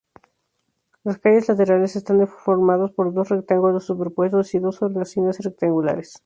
Las 1.03 1.19
calles 1.19 1.47
laterales 1.47 1.95
están 1.95 2.27
formadas 2.27 2.89
por 2.89 3.13
dos 3.13 3.29
rectángulos 3.29 3.85
superpuestos 3.85 4.51
y 4.55 4.59
dos 4.59 4.81
hornacinas 4.81 5.37
rectangulares. 5.41 6.15